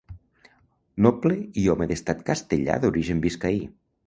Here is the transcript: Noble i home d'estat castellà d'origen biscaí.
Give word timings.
Noble 1.05 1.37
i 1.65 1.67
home 1.75 1.89
d'estat 1.93 2.25
castellà 2.31 2.79
d'origen 2.87 3.23
biscaí. 3.29 3.63